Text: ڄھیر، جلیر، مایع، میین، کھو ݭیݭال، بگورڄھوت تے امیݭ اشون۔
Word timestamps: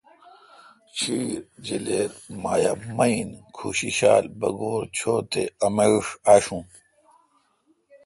ڄھیر، 0.97 1.41
جلیر، 1.65 2.09
مایع، 2.43 2.73
میین، 2.97 3.29
کھو 3.55 3.67
ݭیݭال، 3.77 4.25
بگورڄھوت 4.39 5.23
تے 5.31 5.43
امیݭ 5.65 6.05
اشون۔ 6.33 6.63